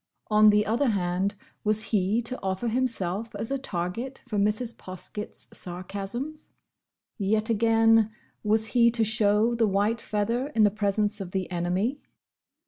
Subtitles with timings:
[0.31, 4.75] On the other hand was he to offer himself as a target for Mrs.
[4.75, 6.49] Poskett's sarcasms?
[7.19, 8.09] Yet again,
[8.43, 11.99] was he to show the white feather in the presence of the enemy?